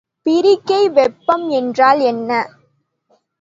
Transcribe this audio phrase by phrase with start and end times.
[0.25, 2.31] பிரிகை வெப்பம் என்றால் என்ன?